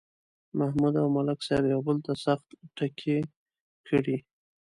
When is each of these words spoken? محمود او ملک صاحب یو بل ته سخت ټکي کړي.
محمود 0.59 0.95
او 1.01 1.07
ملک 1.15 1.39
صاحب 1.47 1.63
یو 1.73 1.81
بل 1.87 1.97
ته 2.05 2.13
سخت 2.25 2.47
ټکي 2.75 3.17
کړي. 3.87 4.17